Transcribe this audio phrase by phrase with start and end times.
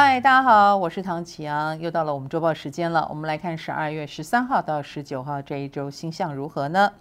[0.00, 3.04] 嗨，大家好，我是唐綺阳，又到了我们周报时间了。
[3.10, 6.92] 我们来看十二月十三号到十九号这一周星象如何呢？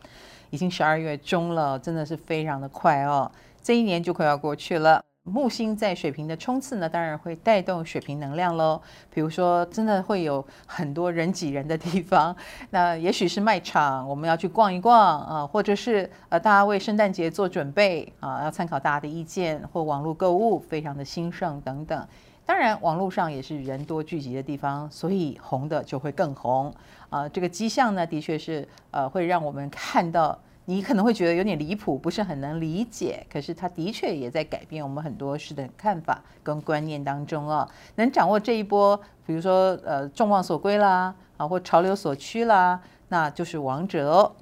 [0.50, 3.32] 已经十二月中了，真的是非常的快哦，
[3.62, 5.06] 这一年就快要过去了。
[5.22, 8.82] 木星在水瓶的冲刺呢，当然会带动水瓶能量喽。
[9.14, 12.36] 比如说，真的会有很多人挤人的地方，
[12.72, 22.08] 那也许是卖场，我们要去逛一逛啊，或者是呃，大家为圣诞节做准备啊，要参考大家的意见，或网络购物非常的兴盛等等。
[22.48, 26.74] 当然，网络上也是人多聚集的地方，所以红的就会更红
[27.10, 27.28] 啊。
[27.28, 30.40] 这个迹象呢，的确是呃，会让我们看到。
[30.70, 37.66] 你可能会觉得有点离谱，不是很能理解，可是它的确也在改变我们很多事的看法跟观念当中哦。
[37.96, 44.36] 能掌握这一波，比如说呃众望所归啦，啊或潮流所趋啦，那就是王者哦。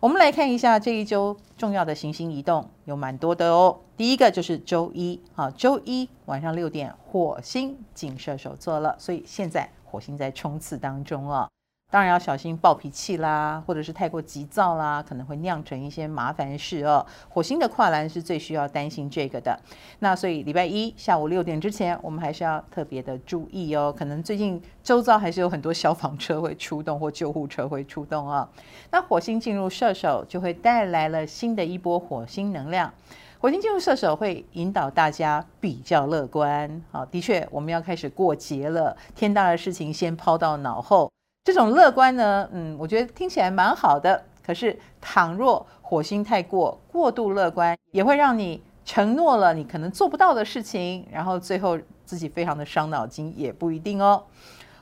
[0.00, 3.80] 我们来看一下这一周重要的行星移动，有蛮多的哦。
[3.96, 11.48] 第一个就是周一，啊周一晚上六点，火星进射手座了，所以现在火星在冲刺当中哦。
[11.92, 17.04] 当然要小心暴脾气啦，或者是太过急躁啦，可能会酿成一些麻烦事哦。
[17.28, 19.60] 火星的跨栏是最需要担心这个的。
[19.98, 23.94] 那所以礼拜一下午六点之前，我们还是要特别的注意哦。
[23.94, 28.48] 可能最近周遭还是有很多消防车会出动或救护车会出动啊。
[28.90, 32.90] 那火星进入射手，就会带来了新的一波火星能量。
[33.38, 36.82] 火星进入射手会引导大家比较乐观。
[36.90, 41.12] 好，的确我们要开始过节了，天大的事情先抛到脑后。
[41.44, 44.24] 这种乐观呢，嗯，我觉得听起来蛮好的。
[44.46, 54.22] 可是，倘若火星太过过度乐观，也会让你承诺了你可能做不到的事情，然后最后自己非常的伤脑筋，也不一定哦。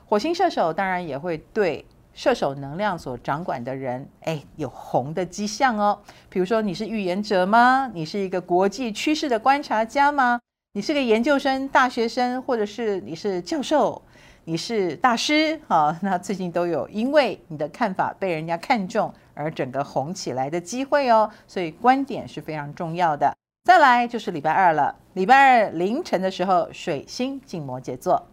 [0.07, 5.99] 火星射手当然也会对射手能量所掌管的人，哎，有红的迹象哦。
[6.29, 7.89] 比如说，你是预言者吗？
[7.93, 10.39] 你是一个国际趋势的观察家吗？
[10.73, 14.01] 你是个研究生、大学生，或者是你是教授？
[14.43, 23.31] 你是大师，好，那最近都有因为你的看法被人家看中而整个红起来的机会哦，所以观点是非常重要的。
[23.63, 28.25] 再来就是礼拜二了，礼拜二凌晨的时候，水星进摩羯座，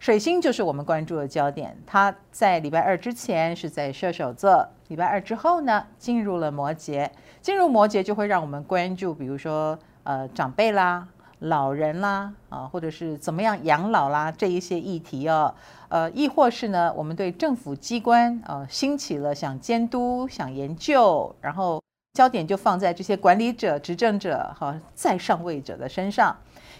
[0.00, 1.76] 水星就是我们关注的焦点。
[1.86, 7.08] 它在礼拜二之前是在射手座，礼拜二之后呢，进入了摩羯，
[7.40, 11.06] 进入摩羯就会让我们关注，比如说呃长辈啦。
[11.44, 15.54] 老人啦，啊，或者是怎么样养老啦，这一些议题哦，
[15.88, 21.82] 呃，亦或是呢，我们对政府机关啊，兴起了想监督、想研究，然后
[22.14, 26.34] 焦点就放在这些管理者、执政者哈，在上位者的身上。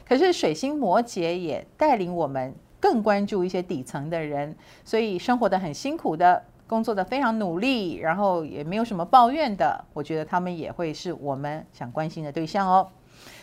[0.09, 12.89] 可是水星摩羯也带领我们更关注一些底层的人，所以生活得很辛苦的，工作得非常努力，然后也没有什么抱怨的，我觉得他们也会是我们想关心的对象哦。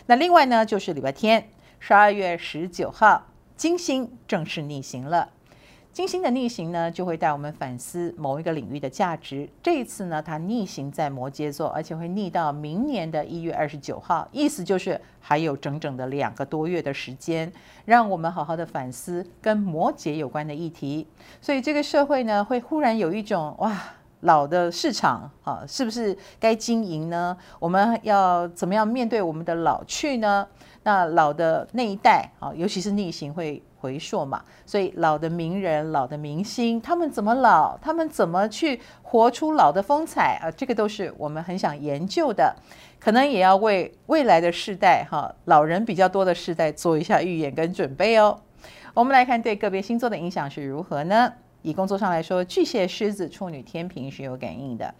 [0.06, 1.48] 那另外呢，就是礼拜天，
[1.78, 3.26] 十二月十九号，
[3.56, 5.30] 金星正式逆行了。
[5.92, 9.46] 金星的逆行呢，就会带我们反思某一个领域的价值。
[9.62, 17.52] 这一次呢，它逆行在摩羯座，而且会逆到明年的一月二十九号，意思就是还有整整的两个多月的时间，
[17.84, 21.06] 让我们好好的反思跟摩羯有关的议题。
[21.42, 23.78] 所以这个社会呢，会忽然有一种哇。
[24.22, 27.36] 老的市场啊，是不是该经营呢？
[27.60, 30.46] 我们要怎么样面对我们的老去呢？
[30.84, 37.78] 那老的那一代啊，尤其是逆行会回溯嘛，所以老的名人、老的明星，他们怎么老？
[37.78, 40.50] 他们怎么去活出老的风采啊？
[40.50, 42.56] 这个都是我们很想研究的，
[42.98, 48.40] 可能也要为未来的世代哈，老人比较多的世代做一下预演跟准备哦。
[48.94, 51.32] 我们来看对个别星座的影响是如何呢？
[51.62, 54.94] 以工作上来说，巨蟹、狮子、处女、天平是有感应的。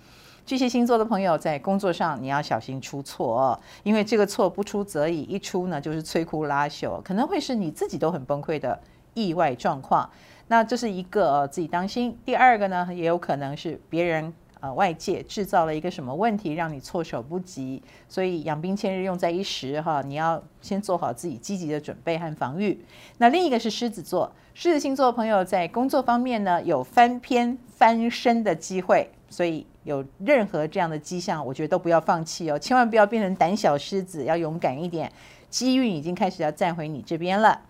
[0.45, 8.81] 巨蟹星座的朋友在工作上你要小心出错哦，因为这个错不出则已，一出呢就是摧枯拉朽，可能会是你自己都很崩溃的
[9.15, 10.09] 意外状况。
[10.49, 12.19] 那这是一个自己当心。
[12.25, 14.33] 第二个呢，也有可能是别人。
[14.63, 20.01] 呃，外界制造了一个什么问题，让你措手不及，所以养兵千日，用在一时哈。
[20.07, 22.79] 你要先做好自己积极的准备和防御。
[23.19, 35.11] 那另一个是狮子座，狮子星座的朋友在工作方面呢，有翻篇翻身的机会，所以有任何这样的迹象，我觉得都不要放弃哦，千万不要变成胆小狮子，要勇敢一点。
[35.51, 37.63] 机运已经开始要站回你这边了。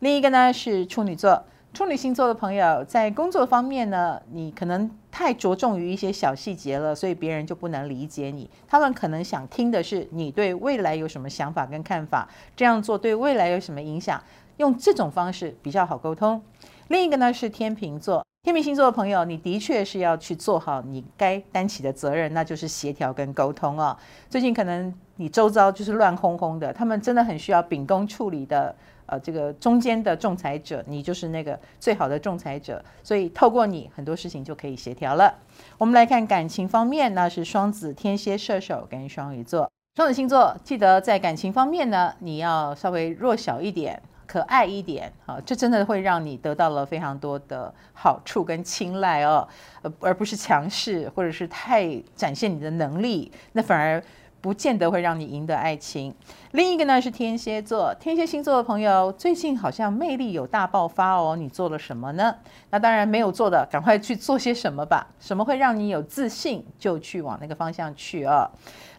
[0.00, 1.42] 另一个呢是处女座。
[1.74, 8.48] 处女星座的朋友在工作方面呢，你可能太着重于一些小细节了，所以别人就不能理解你。
[8.68, 14.22] 他们可能想听的是你对未来有什么想法跟看法，这样做对未来有什么影响？
[14.58, 16.40] 用这种方式比较好沟通。
[16.86, 23.96] 另一个呢是天秤座，天秤星座的朋友，你的确是要去做好你该担起的责任，那就是协调跟沟通哦。
[24.30, 28.72] 最近可能你周遭就是乱哄哄的，他们真的很需要秉公处理的。
[29.06, 35.34] 呃这个中间的仲裁者，你就是那个最好的仲裁者，所以透过你很多事情就可以协调了。
[35.78, 39.70] 我们来看感情方面，那是双子、天蝎、射手跟双鱼座。
[39.96, 44.02] 双子星座记得在感情方面呢，你要稍微弱小一点。
[44.26, 49.46] 可爱一点，啊，这真的会让你得到了非常多的好处跟青睐哦，
[49.82, 54.02] 呃，而不是强势或者是太展现你的能力，那反而
[54.44, 56.14] 不见得会让你赢得爱情。
[56.50, 62.36] 另一个呢是天蝎座，天蝎星座的朋友最近好像魅力有大爆发哦，你做了什么呢？
[62.68, 65.06] 那当然没有做的，赶快去做些什么吧。
[65.18, 68.46] 什么会让你有自信，就去往那个方向去哦。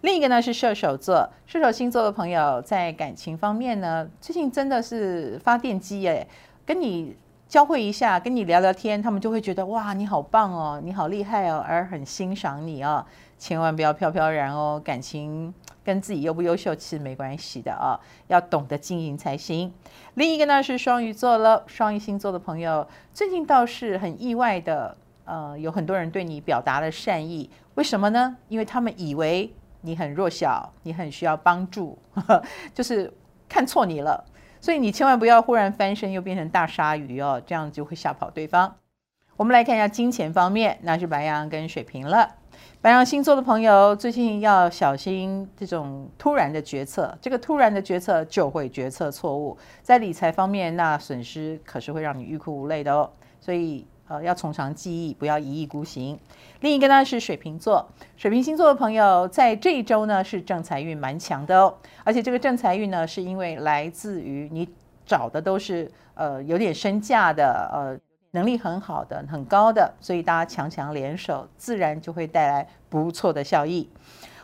[0.02, 6.28] 另一个呢是射手座，射手星座的朋友在感情方面呢，最近真的是发电机耶，
[6.66, 7.16] 跟你
[7.48, 13.06] 交汇一下，跟你聊聊天，他们就会觉得哇，你好棒哦，你好厉害哦，而很欣赏你哦。
[13.38, 15.54] 千万不要飘飘然哦，感情
[15.84, 19.72] 跟自己优不优秀其实没关系的啊，要懂得经营才行。
[20.16, 28.38] 另一个呢是双鱼座了，双鱼星座的朋友最近倒是很意外的，呃，有很多人对你表达了善意，为什么呢？
[28.48, 29.54] 因为他们以为。
[29.82, 32.44] 你很弱小，你很需要帮助，呵呵，
[32.74, 33.14] 就是
[33.48, 34.26] 看错你了，
[34.66, 38.78] 所以你千万不要忽然翻身又变成大鲨鱼哦，这样就会吓跑对方。
[39.38, 42.28] 我们来看一下金钱方面，那是白羊跟水瓶了。
[42.82, 53.86] 白羊星座的朋友最近要小心这种突然的决策，这个突然的决策就会决策错误，在理财方面那损失可是会让你欲哭无泪的哦，所以。
[54.08, 56.20] 呃，要从长计议，不要一意孤行。
[56.62, 64.70] 另一个呢是水瓶座，水瓶星座的朋友在这一周呢是正财运蛮强的哦，而且这个正财运呢是因为来自于你
[65.06, 67.98] 找的都是呃有点身价的，呃
[68.32, 73.90] 能力很好的、很高的，所以大家强强联手，自然就会带来不错的效益。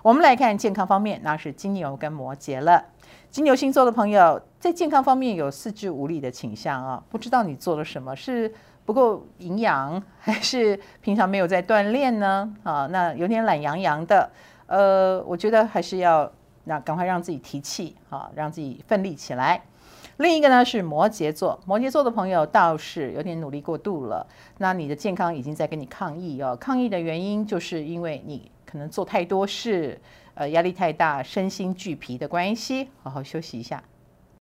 [0.01, 2.83] 我们来看健康方面，那是金牛跟摩羯了。
[3.29, 8.51] 金牛星座的朋友在健康方面有四肢无力的倾向啊，不知道你做了什么是。
[8.85, 12.53] 不够营养， 还是平常没有在锻炼呢？
[12.63, 14.31] 啊，那有点懒洋洋的。
[14.67, 16.31] 呃，我觉得还是要
[16.63, 19.61] 那赶快让自己提气，啊，让自己奋力起来。
[20.17, 24.25] 另一个呢是摩羯座，摩羯座的朋友倒是有点努力过度了。
[24.59, 29.99] 那你的健康已经在跟你抗议哦，抗议的原因就是因为你可能做太多事，
[30.35, 32.89] 呃，压力太大，身心俱疲的关系。
[33.01, 33.83] 好好休息一下。